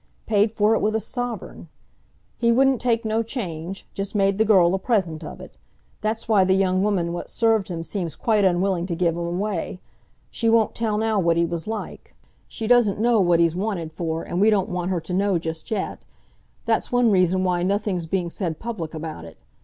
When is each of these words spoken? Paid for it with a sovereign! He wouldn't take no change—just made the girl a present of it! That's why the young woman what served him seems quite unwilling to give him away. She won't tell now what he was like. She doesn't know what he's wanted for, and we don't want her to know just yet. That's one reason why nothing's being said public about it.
Paid 0.25 0.51
for 0.51 0.73
it 0.73 0.81
with 0.81 0.95
a 0.95 0.99
sovereign! 0.99 1.69
He 2.35 2.51
wouldn't 2.51 2.81
take 2.81 3.05
no 3.05 3.21
change—just 3.21 4.15
made 4.15 4.39
the 4.39 4.45
girl 4.45 4.73
a 4.73 4.79
present 4.79 5.23
of 5.23 5.39
it! 5.39 5.53
That's 6.01 6.27
why 6.27 6.43
the 6.43 6.55
young 6.55 6.81
woman 6.81 7.13
what 7.13 7.29
served 7.29 7.67
him 7.67 7.83
seems 7.83 8.15
quite 8.15 8.43
unwilling 8.43 8.87
to 8.87 8.95
give 8.95 9.15
him 9.15 9.27
away. 9.27 9.79
She 10.31 10.49
won't 10.49 10.73
tell 10.73 10.97
now 10.97 11.19
what 11.19 11.37
he 11.37 11.45
was 11.45 11.67
like. 11.67 12.15
She 12.47 12.65
doesn't 12.65 12.99
know 12.99 13.21
what 13.21 13.39
he's 13.39 13.55
wanted 13.55 13.93
for, 13.93 14.23
and 14.23 14.41
we 14.41 14.49
don't 14.49 14.69
want 14.69 14.89
her 14.89 15.01
to 15.01 15.13
know 15.13 15.37
just 15.37 15.69
yet. 15.69 16.03
That's 16.65 16.91
one 16.91 17.11
reason 17.11 17.43
why 17.43 17.61
nothing's 17.61 18.07
being 18.07 18.31
said 18.31 18.57
public 18.57 18.95
about 18.95 19.23
it. 19.25 19.37